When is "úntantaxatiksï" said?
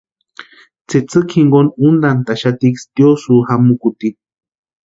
1.87-2.85